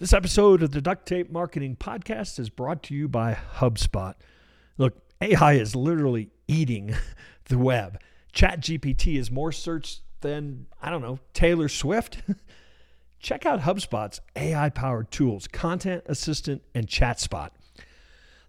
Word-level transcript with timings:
This 0.00 0.14
episode 0.14 0.62
of 0.62 0.70
the 0.70 0.80
Duct 0.80 1.04
Tape 1.04 1.30
Marketing 1.30 1.76
Podcast 1.76 2.38
is 2.38 2.48
brought 2.48 2.82
to 2.84 2.94
you 2.94 3.06
by 3.06 3.36
HubSpot. 3.56 4.14
Look, 4.78 4.94
AI 5.20 5.52
is 5.52 5.76
literally 5.76 6.30
eating 6.48 6.94
the 7.50 7.58
web. 7.58 8.00
ChatGPT 8.32 9.18
is 9.18 9.30
more 9.30 9.52
searched 9.52 10.00
than, 10.22 10.68
I 10.80 10.88
don't 10.88 11.02
know, 11.02 11.18
Taylor 11.34 11.68
Swift. 11.68 12.22
Check 13.20 13.44
out 13.44 13.60
HubSpot's 13.60 14.22
AI 14.36 14.70
powered 14.70 15.10
tools, 15.10 15.46
Content 15.46 16.04
Assistant 16.06 16.62
and 16.74 16.86
ChatSpot. 16.86 17.50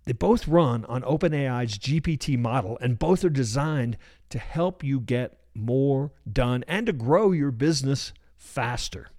They 0.06 0.14
both 0.14 0.48
run 0.48 0.86
on 0.86 1.02
OpenAI's 1.02 1.78
GPT 1.78 2.40
model, 2.40 2.78
and 2.80 2.98
both 2.98 3.26
are 3.26 3.30
designed 3.30 3.98
to 4.30 4.40
help 4.40 4.86
you 4.86 5.02
get 5.02 5.38
more 5.54 6.14
done 6.32 6.64
and 6.66 6.86
to 6.86 6.94
grow 6.94 7.34
your 7.34 7.52
business 7.52 8.14
faster. 8.38 9.10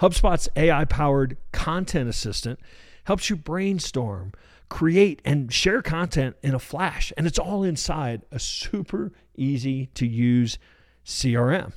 HubSpot's 0.00 0.48
AI 0.56 0.84
powered 0.84 1.36
content 1.52 2.08
assistant 2.08 2.58
helps 3.04 3.30
you 3.30 3.36
brainstorm, 3.36 4.32
create, 4.68 5.20
and 5.24 5.52
share 5.52 5.82
content 5.82 6.36
in 6.42 6.54
a 6.54 6.58
flash. 6.58 7.12
And 7.16 7.26
it's 7.26 7.38
all 7.38 7.62
inside 7.62 8.22
a 8.30 8.38
super 8.38 9.12
easy 9.36 9.86
to 9.94 10.06
use 10.06 10.58
CRM. 11.04 11.72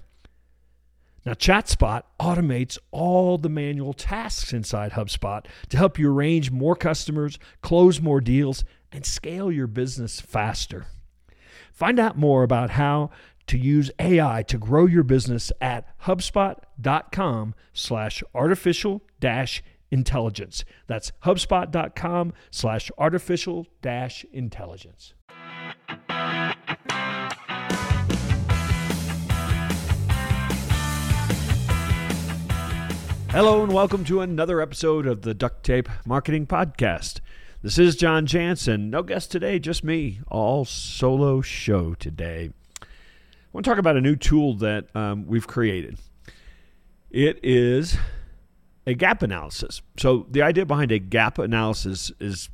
Now, 1.25 1.33
ChatSpot 1.33 2.03
automates 2.21 2.77
all 2.91 3.37
the 3.37 3.49
manual 3.49 3.93
tasks 3.93 4.53
inside 4.53 4.93
HubSpot 4.93 5.45
to 5.67 5.77
help 5.77 5.99
you 5.99 6.09
arrange 6.09 6.51
more 6.51 6.75
customers, 6.75 7.37
close 7.61 7.99
more 7.99 8.21
deals, 8.21 8.63
and 8.93 9.05
scale 9.05 9.51
your 9.51 9.67
business 9.67 10.21
faster. 10.21 10.87
Find 11.73 11.99
out 11.99 12.17
more 12.17 12.43
about 12.43 12.71
how 12.71 13.11
to 13.47 13.57
use 13.57 13.89
AI 13.99 14.43
to 14.47 14.57
grow 14.57 14.85
your 14.85 15.03
business 15.03 15.51
at 15.59 15.87
HubSpot.com 16.01 17.55
slash 17.73 18.23
artificial 18.35 19.01
dash 19.19 19.63
intelligence. 19.89 20.65
That's 20.87 21.11
HubSpot.com 21.23 22.33
slash 22.51 22.91
artificial 22.97 23.67
dash 23.81 24.25
intelligence. 24.31 25.13
Hello 33.29 33.61
and 33.61 33.71
welcome 33.71 34.03
to 34.05 34.21
another 34.21 34.61
episode 34.61 35.05
of 35.05 35.21
the 35.21 35.33
Duct 35.33 35.63
Tape 35.63 35.89
Marketing 36.05 36.47
Podcast. 36.47 37.19
This 37.61 37.77
is 37.77 37.95
John 37.95 38.25
Jantsch. 38.25 38.79
No 38.79 39.03
guest 39.03 39.31
today, 39.31 39.59
just 39.59 39.83
me. 39.83 40.21
All 40.29 40.65
solo 40.65 41.41
show 41.41 41.93
today. 41.93 42.51
Want 43.57 43.65
to 43.65 43.71
talk 43.71 43.79
about 43.79 43.97
a 43.97 44.01
new 44.01 44.15
tool 44.15 44.53
that 44.57 44.95
um, 44.95 45.25
we've 45.25 45.47
created. 45.47 45.97
It 47.09 47.39
is 47.41 47.97
a 48.85 48.93
gap 48.93 49.23
analysis. 49.23 49.81
So 49.97 50.27
the 50.29 50.43
idea 50.43 50.63
behind 50.63 50.91
a 50.91 50.99
gap 50.99 51.39
analysis 51.39 52.11
is 52.19 52.49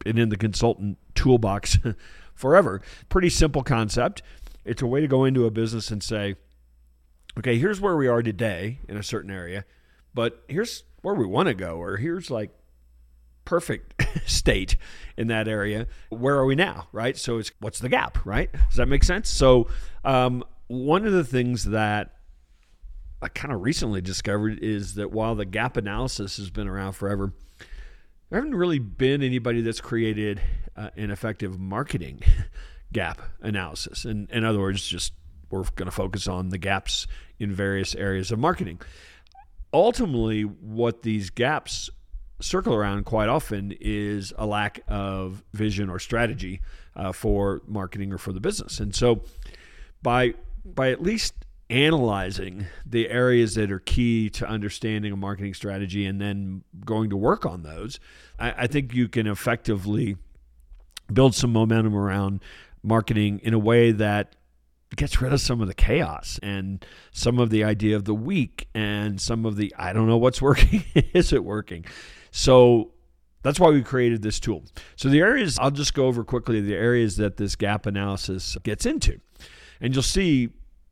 been 0.00 0.18
in 0.18 0.28
the 0.28 0.36
consultant 0.36 0.98
toolbox 1.14 1.78
forever. 2.34 2.82
Pretty 3.08 3.30
simple 3.30 3.62
concept. 3.62 4.22
It's 4.64 4.82
a 4.82 4.88
way 4.88 5.00
to 5.00 5.06
go 5.06 5.24
into 5.24 5.46
a 5.46 5.52
business 5.52 5.92
and 5.92 6.02
say, 6.02 6.34
okay, 7.38 7.56
here's 7.56 7.80
where 7.80 7.96
we 7.96 8.08
are 8.08 8.20
today 8.20 8.80
in 8.88 8.96
a 8.96 9.04
certain 9.04 9.30
area 9.30 9.64
but 10.14 10.42
here's 10.48 10.84
where 11.02 11.14
we 11.14 11.26
want 11.26 11.48
to 11.48 11.54
go, 11.54 11.76
or 11.76 11.96
here's 11.96 12.30
like 12.30 12.50
perfect 13.50 14.00
state 14.30 14.76
in 15.16 15.26
that 15.26 15.48
area. 15.48 15.88
Where 16.10 16.36
are 16.36 16.44
we 16.46 16.54
now, 16.54 16.86
right? 16.92 17.16
So 17.16 17.38
it's 17.38 17.50
what's 17.58 17.80
the 17.80 17.88
gap, 17.88 18.24
right? 18.24 18.48
Does 18.52 18.76
that 18.76 18.86
make 18.86 19.02
sense? 19.02 19.28
So 19.28 19.66
um, 20.04 20.44
one 20.68 21.04
of 21.04 21.12
the 21.12 21.24
things 21.24 21.64
that 21.64 22.14
I 23.20 23.26
kind 23.26 23.52
of 23.52 23.60
recently 23.60 24.00
discovered 24.02 24.60
is 24.62 24.94
that 24.94 25.10
while 25.10 25.34
the 25.34 25.44
gap 25.44 25.76
analysis 25.76 26.36
has 26.36 26.48
been 26.48 26.68
around 26.68 26.92
forever, 26.92 27.32
there 28.28 28.38
haven't 28.38 28.54
really 28.54 28.78
been 28.78 29.20
anybody 29.20 29.62
that's 29.62 29.80
created 29.80 30.40
uh, 30.76 30.90
an 30.96 31.10
effective 31.10 31.58
marketing 31.58 32.20
gap 32.92 33.20
analysis. 33.40 34.04
And 34.04 34.30
in 34.30 34.44
other 34.44 34.60
words, 34.60 34.86
just 34.86 35.12
we're 35.50 35.64
going 35.74 35.86
to 35.86 35.90
focus 35.90 36.28
on 36.28 36.50
the 36.50 36.58
gaps 36.58 37.08
in 37.40 37.52
various 37.52 37.96
areas 37.96 38.30
of 38.30 38.38
marketing 38.38 38.78
ultimately, 39.72 40.42
what 40.42 41.02
these 41.02 41.30
gaps 41.30 41.90
circle 42.40 42.74
around 42.74 43.04
quite 43.04 43.28
often 43.28 43.74
is 43.80 44.32
a 44.36 44.46
lack 44.46 44.80
of 44.88 45.42
vision 45.52 45.88
or 45.90 45.98
strategy 45.98 46.60
uh, 46.96 47.12
for 47.12 47.62
marketing 47.66 48.12
or 48.12 48.18
for 48.18 48.32
the 48.32 48.40
business. 48.40 48.80
And 48.80 48.94
so, 48.94 49.22
by 50.02 50.34
by 50.64 50.90
at 50.90 51.02
least 51.02 51.34
analyzing 51.68 52.66
the 52.84 53.08
areas 53.08 53.54
that 53.54 53.70
are 53.70 53.78
key 53.78 54.28
to 54.28 54.46
understanding 54.46 55.12
a 55.12 55.16
marketing 55.16 55.54
strategy 55.54 56.04
and 56.04 56.20
then 56.20 56.64
going 56.84 57.08
to 57.10 57.16
work 57.16 57.46
on 57.46 57.62
those, 57.62 58.00
I, 58.38 58.64
I 58.64 58.66
think 58.66 58.92
you 58.92 59.08
can 59.08 59.26
effectively 59.26 60.16
build 61.12 61.34
some 61.34 61.52
momentum 61.52 61.94
around 61.94 62.40
marketing 62.82 63.40
in 63.42 63.54
a 63.54 63.58
way 63.58 63.92
that 63.92 64.36
gets 64.96 65.20
rid 65.20 65.32
of 65.32 65.40
some 65.40 65.60
of 65.60 65.68
the 65.68 65.74
chaos 65.74 66.40
and 66.42 66.84
some 67.12 67.38
of 67.38 67.50
the 67.50 67.62
idea 67.62 67.94
of 67.94 68.04
the 68.04 68.14
week 68.14 68.68
and 68.74 69.20
some 69.20 69.46
of 69.46 69.56
the 69.56 69.72
I 69.78 69.92
don't 69.92 70.08
know 70.08 70.18
what's 70.18 70.42
working. 70.42 70.84
Is 71.14 71.32
it 71.32 71.44
working? 71.44 71.84
So 72.30 72.92
that's 73.42 73.58
why 73.58 73.70
we 73.70 73.82
created 73.82 74.22
this 74.22 74.38
tool. 74.38 74.64
So 74.96 75.08
the 75.08 75.20
areas 75.20 75.58
I'll 75.58 75.70
just 75.70 75.94
go 75.94 76.06
over 76.06 76.24
quickly 76.24 76.60
the 76.60 76.74
areas 76.74 77.16
that 77.16 77.36
this 77.36 77.56
gap 77.56 77.86
analysis 77.86 78.56
gets 78.62 78.86
into. 78.86 79.20
And 79.80 79.94
you'll 79.94 80.02
see 80.02 80.50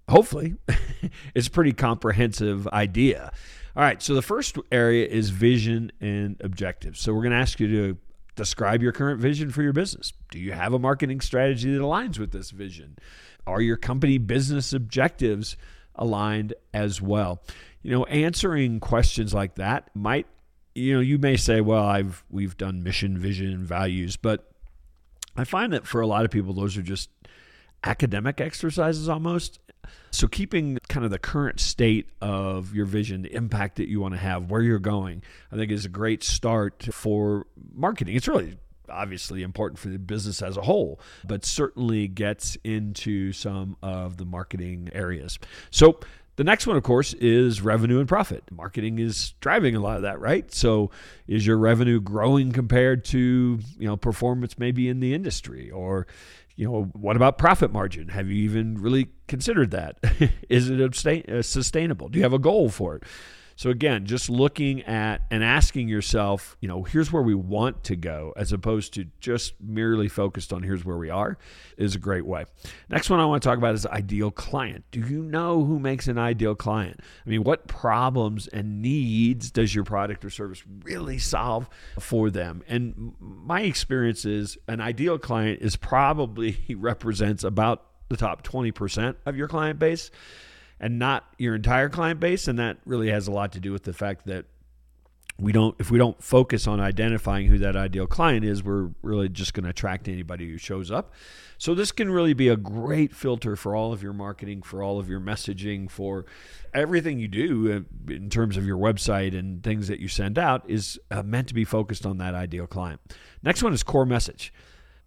hopefully 0.09 0.54
it's 1.34 1.49
a 1.49 1.50
pretty 1.50 1.72
comprehensive 1.72 2.66
idea. 2.69 3.32
All 3.76 3.82
right, 3.82 4.03
so 4.03 4.15
the 4.15 4.22
first 4.22 4.56
area 4.72 5.06
is 5.06 5.31
vision 5.31 5.93
and 6.00 6.37
objectives. 6.43 7.00
So 7.00 7.12
we're 7.12 7.22
going 7.22 7.32
to 7.32 7.38
ask 7.38 7.60
you 7.60 7.69
to 7.69 7.99
describe 8.34 8.82
your 8.82 8.93
current 8.93 9.20
vision 9.20 9.50
for 9.50 9.62
your 9.62 9.72
business. 9.72 10.12
Do 10.31 10.38
you 10.38 10.53
have 10.53 10.72
a 10.72 10.78
marketing 10.78 11.20
strategy 11.20 11.72
that 11.72 11.81
aligns 11.81 12.19
with 12.19 12.32
this 12.32 12.50
vision? 12.50 12.97
Are 13.47 13.60
your 13.60 13.76
company 13.76 14.19
business 14.19 14.72
objectives 14.72 15.56
aligned 15.94 16.55
as 16.72 17.03
well? 17.03 17.43
You 17.82 17.93
know, 17.93 18.05
answering 18.06 18.81
questions 18.81 19.34
like 19.34 19.56
that 19.56 19.91
might, 19.94 20.26
you 20.78 20.94
know, 20.94 21.00
you 21.00 21.19
may 21.19 21.37
say, 21.37 21.61
well, 21.61 21.84
I've 21.84 22.25
we've 22.31 22.56
done 22.56 22.83
mission, 22.83 23.19
vision, 23.19 23.65
values, 23.65 24.16
but 24.16 24.50
I 25.37 25.44
find 25.44 25.72
that 25.72 25.87
for 25.87 26.00
a 26.00 26.06
lot 26.06 26.25
of 26.25 26.31
people, 26.31 26.53
those 26.53 26.77
are 26.77 26.83
just 26.83 27.11
academic 27.84 28.41
exercises 28.41 29.09
almost. 29.09 29.61
So, 30.11 30.27
keeping 30.27 30.78
kind 30.88 31.05
of 31.05 31.11
the 31.11 31.19
current 31.19 31.61
state 31.61 32.11
of 32.21 32.75
your 32.75 32.87
vision, 32.87 33.22
the 33.22 33.34
impact 33.34 33.77
that 33.77 33.88
you 33.88 34.00
want 34.00 34.15
to 34.15 34.21
have, 34.21 34.50
where 34.50 34.62
you're 34.62 34.78
going, 34.78 35.22
I 35.53 35.56
think 35.56 35.71
is 35.71 35.84
a 35.84 35.91
great 35.91 36.22
start 36.22 36.88
for 36.93 37.47
marketing. 37.72 38.17
It's 38.17 38.28
really 38.28 38.59
obviously 38.91 39.43
important 39.43 39.78
for 39.78 39.88
the 39.88 39.99
business 39.99 40.43
as 40.43 40.56
a 40.56 40.62
whole, 40.62 40.99
but 41.27 41.44
certainly 41.44 42.09
gets 42.09 42.56
into 42.65 43.33
some 43.33 43.77
of 43.83 44.17
the 44.17 44.25
marketing 44.25 44.88
areas. 44.93 45.38
So, 45.71 46.00
the 46.38 46.44
next 46.44 46.69
one, 46.69 46.76
of 46.76 46.84
course, 46.84 47.15
is 47.15 47.60
revenue 47.62 47.99
and 47.99 48.06
profit. 48.06 48.44
Marketing 48.53 49.00
is 49.00 49.34
driving 49.41 49.75
a 49.75 49.81
lot 49.81 49.97
of 49.97 50.03
that, 50.03 50.21
right? 50.21 50.50
So, 50.54 50.93
is 51.26 51.44
your 51.44 51.59
revenue 51.59 52.00
growing 52.00 52.53
compared 52.53 53.04
to 53.06 53.59
you 53.76 53.88
know 53.88 53.97
performance 53.97 54.56
maybe 54.56 54.88
in 54.88 55.00
the 55.00 55.15
industry, 55.15 55.69
or 55.69 56.06
you 56.54 56.71
know 56.71 56.84
what 56.93 57.16
about 57.16 57.38
profit 57.38 57.72
margin? 57.72 58.10
Have 58.10 58.28
you 58.28 58.37
even 58.44 58.81
really 58.81 59.09
considered 59.26 59.72
that? 59.72 59.99
is 60.49 60.71
it 60.71 60.81
uh, 61.28 61.43
sustainable? 61.43 62.09
Do 62.09 62.19
you 62.19 62.22
have 62.22 62.32
a 62.32 62.38
goal 62.38 62.69
for 62.69 62.94
it? 62.94 63.03
So 63.58 63.70
again, 63.70 64.06
just 64.06 64.30
looking 64.30 64.82
at 64.84 65.22
and 65.32 65.42
asking 65.42 65.88
yourself, 65.88 66.56
you 66.60 66.69
know, 66.69 66.84
here's 66.84 67.12
where 67.12 67.24
we 67.24 67.34
want 67.34 67.82
to 67.84 67.96
go 67.96 68.32
as 68.36 68.52
opposed 68.52 68.94
to 68.94 69.06
just 69.19 69.60
merely 69.60 70.06
focused 70.06 70.52
on 70.52 70.62
here's 70.62 70.84
where 70.84 70.96
we 70.96 71.10
are 71.10 71.36
is 71.76 71.96
a 71.96 71.98
great 71.98 72.24
way. 72.24 72.44
Next 72.88 73.10
one 73.10 73.19
I 73.19 73.26
want 73.26 73.42
to 73.42 73.48
talk 73.48 73.58
about 73.58 73.74
is 73.74 73.84
ideal 73.84 74.30
client. 74.30 74.84
Do 74.92 75.00
you 75.00 75.24
know 75.24 75.64
who 75.64 75.80
makes 75.80 76.06
an 76.06 76.19
ideal 76.19 76.54
client? 76.54 77.00
I 77.26 77.30
mean, 77.30 77.42
what 77.42 77.66
problems 77.66 78.46
and 78.46 78.80
needs 78.80 79.50
does 79.50 79.75
your 79.75 79.82
product 79.82 80.25
or 80.25 80.30
service 80.30 80.62
really 80.84 81.19
solve 81.19 81.69
for 81.99 82.31
them? 82.31 82.62
And 82.69 83.16
my 83.19 83.62
experience 83.62 84.25
is 84.25 84.56
an 84.69 84.81
ideal 84.81 85.19
client 85.19 85.62
is 85.62 85.75
probably 85.75 86.64
represents 86.78 87.43
about 87.43 87.87
the 88.08 88.16
top 88.16 88.46
20% 88.46 89.16
of 89.26 89.37
your 89.37 89.49
client 89.49 89.81
base 89.81 90.12
and 90.80 90.98
not 90.98 91.25
your 91.38 91.54
entire 91.54 91.88
client 91.88 92.20
base. 92.20 92.48
And 92.48 92.58
that 92.58 92.78
really 92.84 93.10
has 93.10 93.28
a 93.28 93.32
lot 93.32 93.52
to 93.52 93.60
do 93.60 93.72
with 93.72 93.84
the 93.84 93.92
fact 93.92 94.26
that 94.26 94.46
we 95.40 95.52
don't 95.52 95.76
if 95.78 95.90
we 95.90 95.98
don't 95.98 96.20
focus 96.22 96.66
on 96.66 96.80
identifying 96.80 97.46
who 97.46 97.58
that 97.58 97.76
ideal 97.76 98.08
client 98.08 98.44
is 98.44 98.62
we're 98.64 98.90
really 99.02 99.28
just 99.28 99.54
going 99.54 99.62
to 99.62 99.70
attract 99.70 100.08
anybody 100.08 100.50
who 100.50 100.58
shows 100.58 100.90
up. 100.90 101.12
So 101.58 101.75
this 101.75 101.92
can 101.92 102.10
really 102.10 102.34
be 102.34 102.48
a 102.48 102.56
great 102.56 103.14
filter 103.14 103.54
for 103.54 103.75
all 103.75 103.92
of 103.92 104.02
your 104.02 104.12
marketing 104.12 104.62
for 104.62 104.82
all 104.82 104.98
of 104.98 105.08
your 105.08 105.20
messaging 105.20 105.88
for 105.88 106.26
everything 106.75 107.20
you 107.20 107.28
do 107.28 107.72
uh, 108.08 108.12
in 108.12 108.30
terms 108.30 108.56
of 108.56 108.66
your 108.66 108.78
website 108.78 109.36
and 109.36 109.62
things 109.62 109.86
that 109.88 110.00
you 110.00 110.08
send 110.08 110.38
out 110.38 110.69
is 110.69 110.98
uh, 111.10 111.22
meant 111.22 111.48
to 111.48 111.54
be 111.54 111.64
focused 111.64 112.04
on 112.04 112.19
that 112.19 112.34
ideal 112.34 112.66
client. 112.66 113.00
Next 113.42 113.62
one 113.62 113.72
is 113.72 113.84
core 113.84 114.06
message. 114.06 114.52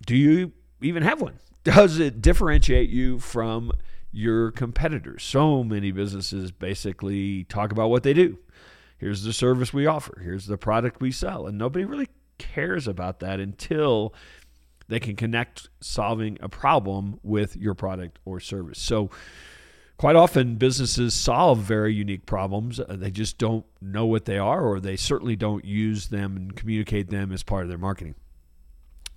Do 0.05 0.15
you 0.15 0.53
even 0.81 1.03
have 1.03 1.21
one? 1.21 1.39
Does 1.63 1.99
it 1.99 2.21
differentiate 2.21 2.89
you 2.89 3.19
from 3.19 3.71
your 4.11 4.51
competitors. 4.51 5.23
So 5.23 5.63
many 5.63 5.91
businesses 5.91 6.51
basically 6.51 7.45
talk 7.45 7.71
about 7.71 7.89
what 7.89 8.03
they 8.03 8.13
do. 8.13 8.37
here's 8.97 9.23
the 9.23 9.33
service 9.33 9.73
we 9.73 9.87
offer, 9.87 10.21
here's 10.23 10.45
the 10.45 10.57
product 10.57 11.01
we 11.01 11.11
sell. 11.11 11.47
And 11.47 11.57
nobody 11.57 11.85
really 11.85 12.09
cares 12.37 12.87
about 12.87 13.19
that 13.19 13.39
until 13.39 14.13
they 14.87 14.99
can 14.99 15.15
connect 15.15 15.69
solving 15.79 16.37
a 16.41 16.49
problem 16.49 17.19
with 17.23 17.55
your 17.55 17.73
product 17.73 18.19
or 18.25 18.39
service. 18.39 18.79
So, 18.79 19.09
quite 19.97 20.15
often 20.15 20.55
businesses 20.55 21.13
solve 21.13 21.59
very 21.59 21.93
unique 21.93 22.25
problems. 22.25 22.79
Uh, 22.79 22.85
they 22.89 23.11
just 23.11 23.37
don't 23.37 23.65
know 23.79 24.05
what 24.05 24.25
they 24.25 24.37
are, 24.37 24.65
or 24.65 24.79
they 24.79 24.97
certainly 24.97 25.35
don't 25.35 25.63
use 25.63 26.07
them 26.07 26.35
and 26.35 26.55
communicate 26.55 27.09
them 27.09 27.31
as 27.31 27.43
part 27.43 27.63
of 27.63 27.69
their 27.69 27.77
marketing. 27.77 28.15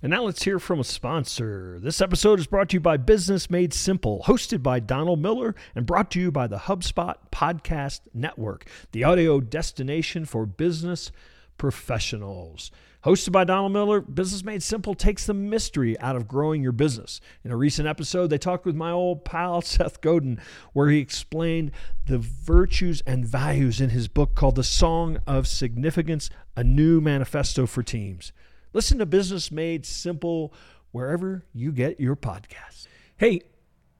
And 0.05 0.11
now 0.11 0.21
let's 0.21 0.43
hear 0.43 0.59
from 0.59 0.79
a 0.79 0.83
sponsor. 0.83 1.79
This 1.81 1.99
episode 1.99 2.39
is 2.39 2.45
brought 2.45 2.69
to 2.69 2.75
you 2.75 2.79
by 2.79 2.95
Business 2.95 3.49
Made 3.49 3.73
Simple, 3.73 4.21
hosted 4.27 4.61
by 4.61 4.79
Donald 4.79 5.19
Miller, 5.19 5.55
and 5.73 5.87
brought 5.87 6.11
to 6.11 6.19
you 6.19 6.31
by 6.31 6.45
the 6.45 6.59
HubSpot 6.59 7.15
Podcast 7.31 8.01
Network, 8.13 8.67
the 8.91 9.03
audio 9.03 9.39
destination 9.39 10.25
for 10.25 10.45
business 10.45 11.11
professionals. 11.57 12.69
Hosted 13.03 13.31
by 13.31 13.45
Donald 13.45 13.73
Miller, 13.73 13.99
Business 13.99 14.43
Made 14.43 14.61
Simple 14.61 14.93
takes 14.93 15.25
the 15.25 15.33
mystery 15.33 15.99
out 15.99 16.15
of 16.15 16.27
growing 16.27 16.61
your 16.61 16.71
business. 16.71 17.19
In 17.43 17.49
a 17.49 17.57
recent 17.57 17.87
episode, 17.87 18.27
they 18.27 18.37
talked 18.37 18.67
with 18.67 18.75
my 18.75 18.91
old 18.91 19.25
pal 19.25 19.59
Seth 19.63 20.01
Godin, 20.01 20.39
where 20.73 20.89
he 20.89 20.99
explained 20.99 21.71
the 22.05 22.19
virtues 22.19 23.01
and 23.07 23.25
values 23.25 23.81
in 23.81 23.89
his 23.89 24.07
book 24.07 24.35
called 24.35 24.55
The 24.55 24.63
Song 24.63 25.17
of 25.25 25.47
Significance 25.47 26.29
A 26.55 26.63
New 26.63 27.01
Manifesto 27.01 27.65
for 27.65 27.81
Teams. 27.81 28.31
Listen 28.75 28.97
to 28.97 29.05
Business 29.05 29.53
Made 29.53 29.85
Simple 29.85 30.53
wherever 30.91 31.45
you 31.53 31.71
get 31.71 31.97
your 31.97 32.17
podcasts. 32.17 32.87
Hey, 33.15 33.39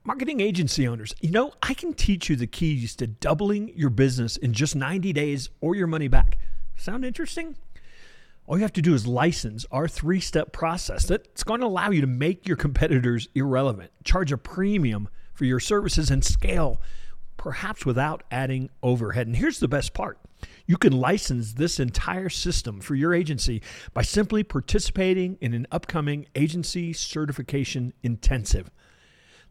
marketing 0.04 0.40
agency 0.42 0.86
owners, 0.86 1.14
you 1.22 1.30
know, 1.30 1.52
I 1.62 1.72
can 1.72 1.94
teach 1.94 2.28
you 2.28 2.36
the 2.36 2.46
keys 2.46 2.94
to 2.96 3.06
doubling 3.06 3.72
your 3.74 3.88
business 3.88 4.36
in 4.36 4.52
just 4.52 4.76
90 4.76 5.14
days 5.14 5.48
or 5.62 5.74
your 5.74 5.86
money 5.86 6.08
back. 6.08 6.36
Sound 6.76 7.06
interesting? 7.06 7.56
All 8.44 8.58
you 8.58 8.64
have 8.64 8.72
to 8.74 8.82
do 8.82 8.92
is 8.92 9.06
license 9.06 9.64
our 9.72 9.88
three 9.88 10.20
step 10.20 10.52
process 10.52 11.06
that's 11.06 11.42
going 11.42 11.60
to 11.60 11.66
allow 11.66 11.88
you 11.88 12.02
to 12.02 12.06
make 12.06 12.46
your 12.46 12.58
competitors 12.58 13.28
irrelevant, 13.34 13.92
charge 14.04 14.30
a 14.30 14.36
premium 14.36 15.08
for 15.32 15.46
your 15.46 15.58
services, 15.58 16.10
and 16.10 16.22
scale, 16.22 16.82
perhaps 17.38 17.86
without 17.86 18.24
adding 18.30 18.68
overhead. 18.82 19.26
And 19.26 19.36
here's 19.36 19.58
the 19.58 19.68
best 19.68 19.94
part 19.94 20.18
you 20.66 20.76
can 20.76 20.92
license 20.92 21.54
this 21.54 21.78
entire 21.78 22.28
system 22.28 22.80
for 22.80 22.94
your 22.94 23.14
agency 23.14 23.62
by 23.94 24.02
simply 24.02 24.42
participating 24.42 25.38
in 25.40 25.54
an 25.54 25.66
upcoming 25.70 26.26
agency 26.34 26.92
certification 26.92 27.92
intensive. 28.02 28.70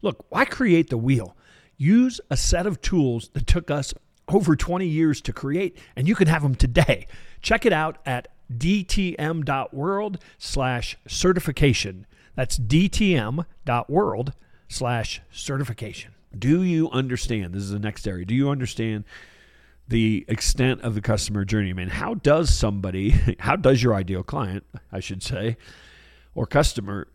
Look, 0.02 0.26
why 0.28 0.44
create 0.44 0.90
the 0.90 0.98
wheel? 0.98 1.36
Use 1.78 2.20
a 2.30 2.36
set 2.36 2.66
of 2.66 2.80
tools 2.80 3.30
that 3.32 3.46
took 3.46 3.70
us 3.70 3.94
over 4.28 4.56
20 4.56 4.86
years 4.86 5.20
to 5.22 5.32
create, 5.32 5.78
and 5.94 6.08
you 6.08 6.14
can 6.14 6.28
have 6.28 6.42
them 6.42 6.54
today. 6.54 7.06
Check 7.42 7.64
it 7.64 7.72
out 7.72 7.98
at 8.04 8.28
dtm.world 8.52 10.18
slash 10.38 10.96
certification. 11.06 12.06
That's 12.34 12.58
dtm.world 12.58 14.32
slash 14.68 15.22
certification. 15.30 16.12
Do 16.36 16.62
you 16.62 16.90
understand? 16.90 17.54
This 17.54 17.62
is 17.62 17.70
the 17.70 17.78
next 17.78 18.06
area. 18.06 18.24
Do 18.24 18.34
you 18.34 18.50
understand 18.50 19.04
the 19.88 20.24
extent 20.28 20.80
of 20.82 20.94
the 20.94 21.00
customer 21.00 21.44
journey? 21.44 21.70
I 21.70 21.74
mean, 21.74 21.88
how 21.88 22.14
does 22.14 22.54
somebody, 22.54 23.10
how 23.40 23.56
does 23.56 23.82
your 23.82 23.94
ideal 23.94 24.22
client, 24.22 24.64
I 24.92 25.00
should 25.00 25.22
say, 25.22 25.56
or 26.34 26.46
customer 26.46 27.08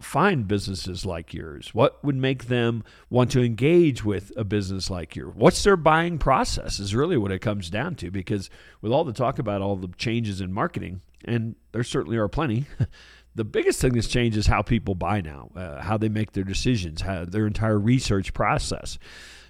find 0.00 0.46
businesses 0.46 1.04
like 1.04 1.34
yours? 1.34 1.74
What 1.74 2.02
would 2.04 2.16
make 2.16 2.46
them 2.46 2.84
want 3.10 3.30
to 3.32 3.42
engage 3.42 4.04
with 4.04 4.32
a 4.36 4.44
business 4.44 4.90
like 4.90 5.16
yours? 5.16 5.34
What's 5.34 5.62
their 5.62 5.76
buying 5.76 6.18
process 6.18 6.78
is 6.78 6.94
really 6.94 7.16
what 7.16 7.32
it 7.32 7.40
comes 7.40 7.70
down 7.70 7.96
to 7.96 8.10
because 8.10 8.50
with 8.80 8.92
all 8.92 9.04
the 9.04 9.12
talk 9.12 9.38
about 9.38 9.62
all 9.62 9.76
the 9.76 9.88
changes 9.96 10.40
in 10.40 10.52
marketing, 10.52 11.02
and 11.24 11.56
there 11.72 11.82
certainly 11.82 12.16
are 12.16 12.28
plenty, 12.28 12.66
the 13.34 13.44
biggest 13.44 13.80
thing 13.80 13.92
that's 13.92 14.08
changed 14.08 14.36
is 14.36 14.46
how 14.46 14.62
people 14.62 14.94
buy 14.94 15.20
now, 15.20 15.50
uh, 15.54 15.80
how 15.80 15.96
they 15.96 16.08
make 16.08 16.32
their 16.32 16.44
decisions, 16.44 17.02
how 17.02 17.24
their 17.24 17.46
entire 17.46 17.78
research 17.78 18.32
process. 18.32 18.98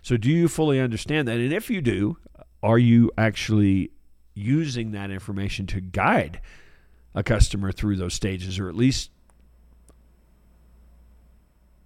So, 0.03 0.17
do 0.17 0.31
you 0.31 0.49
fully 0.49 0.81
understand 0.81 1.29
that? 1.29 1.39
And 1.39 1.53
if 1.53 1.69
you 1.69 1.81
do, 1.81 2.19
are 2.63 2.79
you 2.79 3.11
actually 3.17 3.91
using 4.35 4.93
that 4.93 5.11
information 5.11 5.67
to 5.67 5.81
guide 5.81 6.41
a 7.15 7.23
customer 7.23 7.73
through 7.73 7.97
those 7.97 8.15
stages 8.15 8.59
or 8.59 8.69
at 8.69 8.77
least 8.77 9.11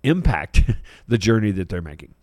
impact 0.02 0.62
the 1.08 1.18
journey 1.18 1.50
that 1.52 1.68
they're 1.68 1.82
making. 1.82 2.14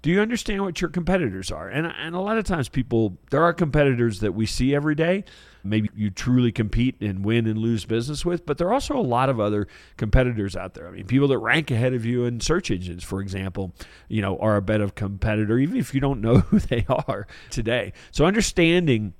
Do 0.00 0.10
you 0.10 0.20
understand 0.20 0.62
what 0.62 0.80
your 0.80 0.90
competitors 0.90 1.50
are? 1.50 1.68
And, 1.68 1.86
and 1.86 2.14
a 2.14 2.20
lot 2.20 2.38
of 2.38 2.44
times, 2.44 2.68
people, 2.68 3.18
there 3.30 3.42
are 3.42 3.52
competitors 3.52 4.20
that 4.20 4.32
we 4.32 4.46
see 4.46 4.74
every 4.74 4.94
day. 4.94 5.24
Maybe 5.68 5.90
you 5.94 6.10
truly 6.10 6.52
compete 6.52 7.00
and 7.00 7.24
win 7.24 7.46
and 7.46 7.58
lose 7.58 7.84
business 7.84 8.24
with, 8.24 8.46
but 8.46 8.58
there 8.58 8.68
are 8.68 8.72
also 8.72 8.96
a 8.96 9.00
lot 9.02 9.28
of 9.28 9.40
other 9.40 9.68
competitors 9.96 10.56
out 10.56 10.74
there. 10.74 10.88
I 10.88 10.90
mean, 10.90 11.06
people 11.06 11.28
that 11.28 11.38
rank 11.38 11.70
ahead 11.70 11.94
of 11.94 12.04
you 12.04 12.24
in 12.24 12.40
search 12.40 12.70
engines, 12.70 13.04
for 13.04 13.20
example, 13.20 13.74
you 14.08 14.22
know, 14.22 14.38
are 14.38 14.56
a 14.56 14.62
better 14.62 14.88
competitor, 14.88 15.58
even 15.58 15.76
if 15.76 15.94
you 15.94 16.00
don't 16.00 16.20
know 16.22 16.38
who 16.38 16.58
they 16.58 16.86
are 16.88 17.26
today. 17.50 17.92
So, 18.10 18.26
understanding 18.26 19.14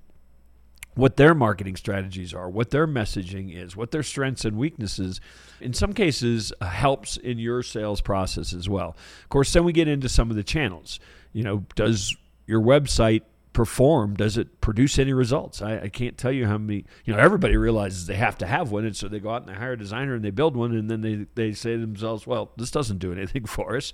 what 0.99 1.17
their 1.17 1.33
marketing 1.33 1.77
strategies 1.77 2.35
are, 2.35 2.51
what 2.51 2.71
their 2.71 2.85
messaging 2.85 3.55
is, 3.57 3.77
what 3.77 3.93
their 3.93 4.03
strengths 4.03 4.45
and 4.45 4.57
weaknesses, 4.57 5.21
in 5.61 5.73
some 5.73 5.93
cases 5.93 6.53
uh, 6.61 6.67
helps 6.67 7.17
in 7.17 7.39
your 7.39 7.63
sales 7.63 8.01
process 8.01 8.53
as 8.53 8.69
well. 8.69 8.97
Of 9.23 9.29
course, 9.29 9.53
then 9.53 9.63
we 9.63 9.73
get 9.73 9.87
into 9.87 10.09
some 10.09 10.29
of 10.29 10.35
the 10.35 10.43
channels. 10.43 10.99
You 11.33 11.45
know, 11.45 11.65
does 11.77 12.17
your 12.49 12.61
website 12.61 13.23
perform? 13.59 14.15
Does 14.15 14.39
it 14.39 14.61
produce 14.61 15.01
any 15.01 15.13
results? 15.13 15.61
I, 15.61 15.81
I, 15.81 15.89
can't 15.89 16.17
tell 16.17 16.31
you 16.31 16.47
how 16.47 16.59
many. 16.59 16.85
You 17.05 17.13
know, 17.13 17.19
everybody 17.19 17.57
realizes 17.57 18.07
they 18.07 18.15
have 18.15 18.39
to 18.39 18.47
have 18.47 18.71
one, 18.71 18.85
and 18.85 18.97
so 18.97 19.09
they 19.09 19.19
go 19.19 19.31
out 19.31 19.43
and 19.43 19.51
they 19.51 19.59
hire 19.59 19.73
a 19.73 19.77
designer 19.77 20.15
and 20.15 20.25
they 20.25 20.31
build 20.31 20.57
one, 20.57 20.77
and 20.77 20.89
then 20.89 21.01
they 21.01 21.27
they 21.35 21.53
say 21.53 21.73
to 21.73 21.81
themselves, 21.81 22.25
"Well, 22.25 22.53
this 22.57 22.71
doesn't 22.71 22.99
do 22.99 23.13
anything 23.13 23.45
for 23.47 23.77
us." 23.77 23.93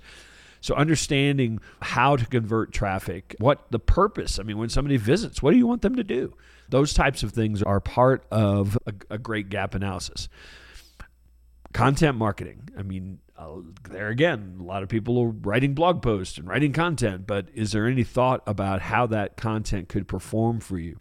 So 0.61 0.75
understanding 0.75 1.61
how 1.81 2.15
to 2.15 2.27
convert 2.27 2.73
traffic, 2.73 3.35
what 3.39 3.65
the 3.71 3.79
purpose. 3.79 4.37
I 4.37 4.43
mean, 4.43 4.59
when 4.59 4.69
somebody 4.69 4.97
visits, 4.97 5.41
what 5.41 5.49
do 5.49 5.57
you 5.57 5.65
want 5.65 5.81
them 5.81 5.95
to 5.95 6.03
do? 6.03 6.35
Those 6.69 6.93
types 6.93 7.23
of 7.23 7.31
things 7.31 7.63
are 7.63 7.79
part 7.79 8.23
of 8.29 8.77
a, 8.85 8.93
a 9.15 9.17
great 9.17 9.49
gap 9.49 9.73
analysis. 9.73 10.29
Content 11.73 12.19
marketing. 12.19 12.69
I 12.77 12.83
mean, 12.83 13.17
uh, 13.37 13.57
there 13.89 14.07
again, 14.07 14.57
a 14.59 14.63
lot 14.63 14.83
of 14.83 14.89
people 14.89 15.19
are 15.19 15.27
writing 15.27 15.73
blog 15.73 16.01
posts 16.01 16.37
and 16.37 16.47
writing 16.47 16.71
content, 16.71 17.27
but 17.27 17.47
is 17.53 17.71
there 17.71 17.85
any 17.85 18.03
thought 18.03 18.41
about 18.47 18.81
how 18.81 19.05
that 19.07 19.35
content 19.35 19.89
could 19.89 20.07
perform 20.07 20.59
for 20.59 20.77
you? 20.79 20.97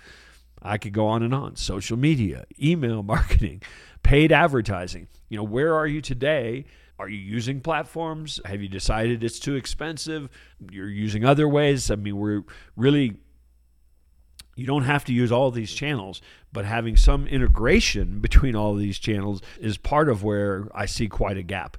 I 0.60 0.78
could 0.78 0.92
go 0.92 1.06
on 1.06 1.22
and 1.22 1.34
on. 1.34 1.56
Social 1.56 1.96
media, 1.96 2.46
email 2.60 3.02
marketing, 3.04 3.62
paid 4.02 4.32
advertising. 4.32 5.08
You 5.28 5.36
know, 5.36 5.44
where 5.44 5.74
are 5.74 5.86
you 5.86 6.00
today? 6.00 6.64
Are 6.98 7.08
you 7.08 7.18
using 7.18 7.60
platforms? 7.60 8.40
Have 8.44 8.62
you 8.62 8.68
decided 8.68 9.22
it's 9.22 9.38
too 9.38 9.56
expensive? 9.56 10.28
You're 10.70 10.88
using 10.88 11.24
other 11.24 11.48
ways. 11.48 11.90
I 11.90 11.96
mean, 11.96 12.16
we're 12.16 12.42
really 12.76 13.16
you 14.56 14.66
don't 14.66 14.84
have 14.84 15.04
to 15.06 15.12
use 15.12 15.32
all 15.32 15.50
these 15.50 15.72
channels, 15.72 16.20
but 16.52 16.64
having 16.64 16.96
some 16.96 17.26
integration 17.26 18.18
between 18.20 18.54
all 18.54 18.74
these 18.74 18.98
channels 18.98 19.40
is 19.60 19.76
part 19.76 20.08
of 20.08 20.22
where 20.22 20.68
I 20.74 20.86
see 20.86 21.08
quite 21.08 21.36
a 21.36 21.42
gap. 21.42 21.76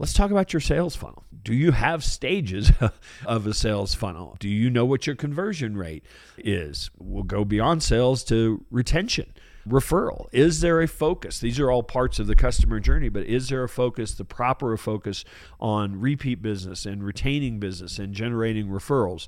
Let's 0.00 0.12
talk 0.12 0.30
about 0.30 0.52
your 0.52 0.60
sales 0.60 0.94
funnel. 0.94 1.24
Do 1.42 1.52
you 1.52 1.72
have 1.72 2.04
stages 2.04 2.70
of 3.26 3.48
a 3.48 3.52
sales 3.52 3.96
funnel? 3.96 4.36
Do 4.38 4.48
you 4.48 4.70
know 4.70 4.84
what 4.84 5.08
your 5.08 5.16
conversion 5.16 5.76
rate 5.76 6.04
is? 6.38 6.88
We'll 6.96 7.24
go 7.24 7.44
beyond 7.44 7.82
sales 7.82 8.22
to 8.24 8.64
retention, 8.70 9.34
referral. 9.68 10.28
Is 10.30 10.60
there 10.60 10.80
a 10.80 10.86
focus? 10.86 11.40
These 11.40 11.58
are 11.58 11.68
all 11.68 11.82
parts 11.82 12.20
of 12.20 12.28
the 12.28 12.36
customer 12.36 12.78
journey, 12.78 13.08
but 13.08 13.24
is 13.24 13.48
there 13.48 13.64
a 13.64 13.68
focus, 13.68 14.14
the 14.14 14.24
proper 14.24 14.76
focus 14.76 15.24
on 15.58 16.00
repeat 16.00 16.42
business 16.42 16.86
and 16.86 17.02
retaining 17.02 17.58
business 17.58 17.98
and 17.98 18.14
generating 18.14 18.68
referrals? 18.68 19.26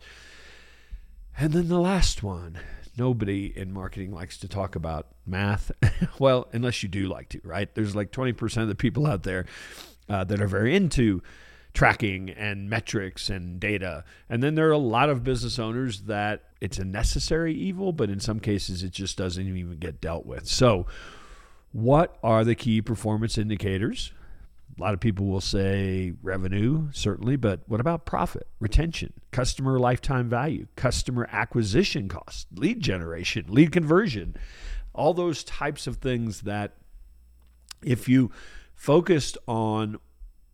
And 1.37 1.53
then 1.53 1.67
the 1.67 1.81
last 1.81 2.23
one 2.23 2.61
nobody 2.97 3.47
in 3.57 3.73
marketing 3.73 4.13
likes 4.13 4.37
to 4.37 4.47
talk 4.47 4.77
about 4.77 5.09
math. 5.27 5.73
well, 6.21 6.49
unless 6.53 6.83
you 6.83 6.89
do 6.89 7.09
like 7.09 7.31
to, 7.31 7.41
right? 7.43 7.75
There's 7.75 7.97
like 7.97 8.13
20% 8.13 8.63
of 8.63 8.69
the 8.69 8.75
people 8.75 9.07
out 9.07 9.23
there 9.25 9.47
uh, 10.11 10.25
that 10.25 10.43
are 10.43 10.49
very 10.49 10.75
into 10.75 11.23
tracking 11.73 12.31
and 12.31 12.69
metrics 12.69 13.31
and 13.31 13.61
data. 13.61 14.05
And 14.29 14.43
then 14.43 14.57
there 14.57 14.69
are 14.69 14.73
a 14.73 14.79
lot 14.79 15.09
of 15.09 15.23
business 15.23 15.59
owners 15.59 16.03
that 16.03 16.45
it's 16.61 16.79
a 16.79 16.85
necessary 16.85 17.55
evil, 17.55 17.93
but 17.93 18.11
in 18.11 18.19
some 18.21 18.41
cases 18.41 18.83
it 18.83 18.91
just 18.91 19.17
doesn't 19.17 19.47
even 19.47 19.79
get 19.79 20.01
dealt 20.01 20.27
with. 20.27 20.47
So, 20.47 20.87
what 21.73 22.19
are 22.25 22.43
the 22.43 22.57
key 22.57 22.83
performance 22.83 23.39
indicators? 23.39 24.13
A 24.77 24.83
lot 24.83 24.95
of 24.95 24.99
people 24.99 25.27
will 25.27 25.41
say 25.41 26.15
revenue, 26.23 26.89
certainly, 26.93 27.37
but 27.37 27.61
what 27.67 27.81
about 27.81 28.07
profit, 28.07 28.49
retention, 28.59 29.13
customer 29.31 29.79
lifetime 29.79 30.29
value, 30.29 30.67
customer 30.75 31.29
acquisition 31.31 32.09
cost, 32.09 32.49
lead 32.57 32.81
generation, 32.81 33.45
lead 33.49 33.71
conversion, 33.71 34.35
all 34.93 35.15
those 35.15 35.45
types 35.45 35.87
of 35.87 35.99
things 35.99 36.41
that 36.41 36.73
if 37.83 38.09
you 38.09 38.33
focused 38.81 39.37
on 39.47 39.99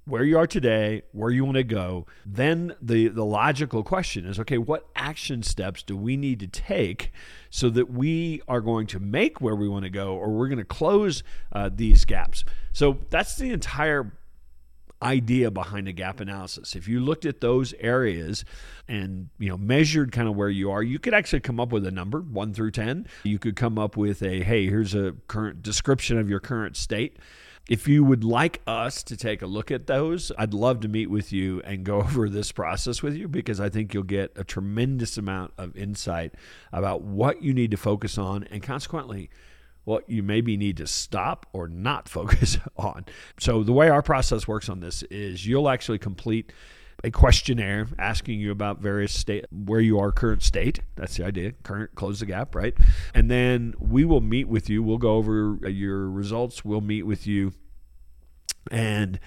where 0.05 0.25
you 0.25 0.37
are 0.37 0.49
today, 0.49 1.03
where 1.13 1.31
you 1.31 1.45
want 1.45 1.57
to 1.57 1.63
go, 1.63 2.07
then 2.25 2.75
the 2.83 3.07
the 3.07 3.25
logical 3.25 3.85
question 3.85 4.27
is 4.27 4.41
okay, 4.41 4.59
what 4.59 4.85
action 4.97 5.45
steps 5.45 5.85
do 5.85 5.97
we 5.97 6.17
need 6.17 6.41
to 6.41 6.49
take 6.49 7.13
so 7.51 7.71
that 7.71 7.89
we 7.89 8.43
are 8.49 8.61
going 8.61 8.89
to 8.89 8.99
make 8.99 9.41
where 9.41 9.55
we 9.55 9.69
want 9.69 9.85
to 9.85 9.91
go 9.91 10.17
or 10.17 10.31
we're 10.31 10.49
going 10.49 10.59
to 10.59 10.65
close 10.65 11.23
uh, 11.53 11.71
these 11.73 12.05
gaps? 12.05 12.45
So 12.73 12.99
that's 13.11 13.37
the 13.37 13.51
entire 13.51 14.13
idea 15.01 15.53
behind 15.53 15.87
a 15.87 15.93
gap 15.93 16.19
analysis. 16.19 16.75
If 16.75 16.89
you 16.89 16.99
looked 16.99 17.27
at 17.27 17.41
those 17.41 17.75
areas 17.75 18.45
and 18.89 19.29
you 19.39 19.51
know 19.51 19.57
measured 19.57 20.11
kind 20.11 20.27
of 20.27 20.35
where 20.35 20.49
you 20.49 20.73
are, 20.73 20.83
you 20.83 20.99
could 20.99 21.15
actually 21.15 21.41
come 21.41 21.61
up 21.61 21.71
with 21.71 21.87
a 21.87 21.93
number, 21.93 22.21
1 22.21 22.55
through 22.55 22.73
10. 22.73 23.07
You 23.23 23.39
could 23.39 23.55
come 23.55 23.79
up 23.79 23.97
with 23.97 24.21
a 24.21 24.43
hey, 24.43 24.67
here's 24.67 24.97
a 24.97 25.15
current 25.29 25.63
description 25.63 26.19
of 26.19 26.29
your 26.29 26.41
current 26.41 26.77
state. 26.77 27.19
If 27.69 27.89
you 27.89 28.05
would 28.05 28.23
like 28.23 28.63
us 28.65 29.03
to 29.03 29.17
take 29.17 29.43
a 29.43 29.47
look 29.47 29.73
at 29.73 29.89
those, 29.89 30.31
I'd 30.39 30.55
love 30.55 30.81
to 30.81 30.89
meet 30.89 31.11
with 31.11 31.33
you 31.33 31.61
and 31.63 31.85
go 31.85 31.97
over 32.01 32.29
this 32.29 32.53
process 32.53 33.03
with 33.03 33.15
you 33.15 33.27
because 33.27 33.61
I 33.61 33.69
think 33.69 33.93
you'll 33.93 34.05
get 34.05 34.33
a 34.37 34.45
tremendous 34.45 35.19
amount 35.19 35.53
of 35.59 35.77
insight 35.77 36.35
about 36.73 37.03
what 37.03 37.43
you 37.43 37.53
need 37.53 37.73
to 37.73 37.77
focus 37.77 38.19
on 38.19 38.45
and 38.45 38.63
consequently 38.63 39.31
what 39.83 40.09
you 40.09 40.23
maybe 40.23 40.57
need 40.57 40.77
to 40.77 40.87
stop 40.87 41.47
or 41.53 41.67
not 41.69 42.09
focus 42.09 42.59
on. 42.77 43.05
So, 43.41 43.65
the 43.65 43.73
way 43.73 43.89
our 43.89 44.03
process 44.03 44.47
works 44.47 44.69
on 44.69 44.81
this 44.81 45.03
is 45.05 45.45
you'll 45.47 45.69
actually 45.69 45.99
complete 45.99 46.53
a 47.07 47.11
questionnaire 47.11 47.87
asking 48.01 48.41
you 48.41 48.51
about 48.51 48.81
various 48.81 49.13
state 49.13 49.47
where 49.53 49.81
you 49.81 49.97
are 50.01 50.11
current 50.11 50.43
state. 50.43 50.81
That's 50.97 51.17
the 51.17 51.25
idea. 51.25 51.53
Current 51.63 51.95
close 51.95 52.19
the 52.19 52.27
gap 52.27 52.55
right? 52.55 52.75
And 53.15 53.31
then 53.31 53.75
we 53.79 54.05
will 54.05 54.21
meet 54.21 54.49
with 54.49 54.69
you. 54.69 54.83
We'll 54.83 54.99
go 54.99 55.15
over 55.15 55.57
uh, 55.65 55.69
your 55.69 56.11
results. 56.11 56.65
We'll 56.65 56.81
meet 56.81 57.05
with 57.05 57.25
you 57.25 57.53
and 58.73 59.21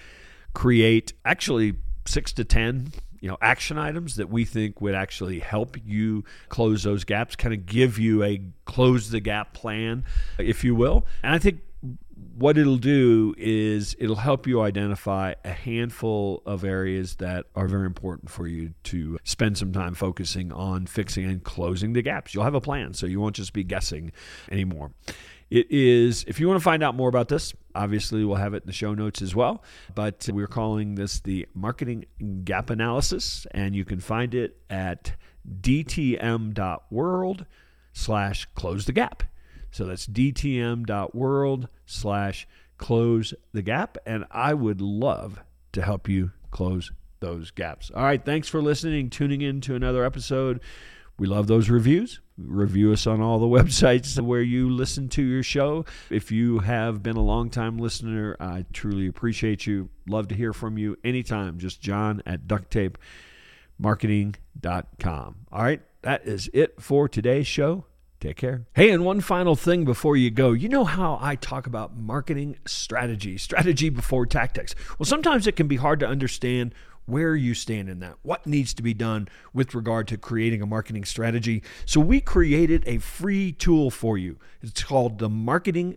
create 0.52 1.14
actually 1.24 1.76
6 2.06 2.32
to 2.34 2.44
10 2.44 2.92
you 3.20 3.28
know 3.28 3.38
action 3.40 3.78
items 3.78 4.16
that 4.16 4.28
we 4.28 4.44
think 4.44 4.80
would 4.82 4.94
actually 4.94 5.38
help 5.38 5.76
you 5.82 6.24
close 6.48 6.82
those 6.82 7.04
gaps 7.04 7.36
kind 7.36 7.54
of 7.54 7.64
give 7.64 7.98
you 7.98 8.22
a 8.22 8.42
close 8.66 9.10
the 9.10 9.20
gap 9.20 9.54
plan 9.54 10.04
if 10.38 10.64
you 10.64 10.74
will. 10.74 11.06
And 11.22 11.34
i 11.34 11.38
think 11.38 11.60
what 12.36 12.56
it'll 12.58 12.76
do 12.76 13.34
is 13.36 13.96
it'll 13.98 14.16
help 14.16 14.46
you 14.46 14.60
identify 14.60 15.34
a 15.44 15.52
handful 15.52 16.42
of 16.46 16.64
areas 16.64 17.16
that 17.16 17.46
are 17.54 17.68
very 17.68 17.86
important 17.86 18.30
for 18.30 18.46
you 18.46 18.72
to 18.84 19.18
spend 19.24 19.58
some 19.58 19.72
time 19.72 19.94
focusing 19.94 20.52
on 20.52 20.86
fixing 20.86 21.24
and 21.24 21.44
closing 21.44 21.92
the 21.92 22.02
gaps. 22.02 22.34
You'll 22.34 22.44
have 22.44 22.54
a 22.54 22.60
plan, 22.60 22.94
so 22.94 23.06
you 23.06 23.20
won't 23.20 23.36
just 23.36 23.52
be 23.52 23.64
guessing 23.64 24.12
anymore. 24.50 24.92
It 25.50 25.70
is, 25.70 26.24
if 26.28 26.38
you 26.38 26.46
want 26.46 26.60
to 26.60 26.64
find 26.64 26.82
out 26.82 26.94
more 26.94 27.08
about 27.08 27.28
this, 27.28 27.52
obviously 27.74 28.24
we'll 28.24 28.36
have 28.36 28.54
it 28.54 28.62
in 28.62 28.66
the 28.66 28.72
show 28.72 28.94
notes 28.94 29.20
as 29.20 29.34
well. 29.34 29.64
But 29.94 30.28
we're 30.32 30.46
calling 30.46 30.94
this 30.94 31.20
the 31.20 31.48
Marketing 31.54 32.04
Gap 32.44 32.70
Analysis, 32.70 33.46
and 33.50 33.74
you 33.74 33.84
can 33.84 33.98
find 34.00 34.34
it 34.34 34.56
at 34.70 35.16
dtm.world 35.60 37.46
slash 37.92 38.46
close 38.54 38.84
the 38.84 38.92
gap. 38.92 39.24
So 39.70 39.84
that's 39.84 40.06
dtm.world 40.06 41.68
slash 41.86 42.48
close 42.78 43.34
the 43.52 43.62
gap. 43.62 43.98
And 44.06 44.24
I 44.30 44.54
would 44.54 44.80
love 44.80 45.40
to 45.72 45.82
help 45.82 46.08
you 46.08 46.32
close 46.50 46.90
those 47.20 47.50
gaps. 47.50 47.90
All 47.94 48.02
right. 48.02 48.24
Thanks 48.24 48.48
for 48.48 48.62
listening, 48.62 49.10
tuning 49.10 49.42
in 49.42 49.60
to 49.62 49.74
another 49.74 50.04
episode. 50.04 50.60
We 51.18 51.26
love 51.26 51.46
those 51.46 51.68
reviews. 51.68 52.20
Review 52.38 52.92
us 52.92 53.06
on 53.06 53.20
all 53.20 53.38
the 53.38 53.46
websites 53.58 54.18
where 54.18 54.40
you 54.40 54.70
listen 54.70 55.10
to 55.10 55.22
your 55.22 55.42
show. 55.42 55.84
If 56.08 56.32
you 56.32 56.60
have 56.60 57.02
been 57.02 57.16
a 57.16 57.22
long-time 57.22 57.76
listener, 57.76 58.38
I 58.40 58.64
truly 58.72 59.06
appreciate 59.06 59.66
you. 59.66 59.90
Love 60.08 60.28
to 60.28 60.34
hear 60.34 60.54
from 60.54 60.78
you 60.78 60.96
anytime. 61.04 61.58
Just 61.58 61.82
John 61.82 62.22
at 62.24 62.46
ducttapemarketing.com. 62.46 65.36
All 65.52 65.62
right, 65.62 65.82
that 66.00 66.26
is 66.26 66.48
it 66.54 66.80
for 66.80 67.06
today's 67.06 67.46
show. 67.46 67.84
Take 68.20 68.36
care. 68.36 68.66
Hey, 68.74 68.90
and 68.90 69.02
one 69.02 69.22
final 69.22 69.56
thing 69.56 69.86
before 69.86 70.14
you 70.14 70.30
go. 70.30 70.52
You 70.52 70.68
know 70.68 70.84
how 70.84 71.18
I 71.22 71.36
talk 71.36 71.66
about 71.66 71.96
marketing 71.96 72.58
strategy, 72.66 73.38
strategy 73.38 73.88
before 73.88 74.26
tactics. 74.26 74.74
Well, 74.98 75.06
sometimes 75.06 75.46
it 75.46 75.56
can 75.56 75.68
be 75.68 75.76
hard 75.76 76.00
to 76.00 76.06
understand 76.06 76.74
where 77.06 77.34
you 77.34 77.54
stand 77.54 77.88
in 77.88 78.00
that, 78.00 78.16
what 78.20 78.46
needs 78.46 78.74
to 78.74 78.82
be 78.82 78.92
done 78.92 79.26
with 79.54 79.74
regard 79.74 80.06
to 80.08 80.18
creating 80.18 80.60
a 80.60 80.66
marketing 80.66 81.06
strategy. 81.06 81.62
So, 81.86 81.98
we 81.98 82.20
created 82.20 82.84
a 82.86 82.98
free 82.98 83.52
tool 83.52 83.90
for 83.90 84.18
you. 84.18 84.38
It's 84.60 84.84
called 84.84 85.18
the 85.18 85.30
Marketing 85.30 85.96